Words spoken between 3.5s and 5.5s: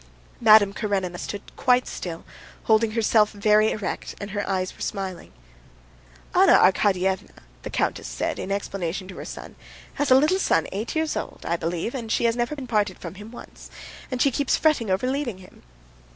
erect, and her eyes were smiling.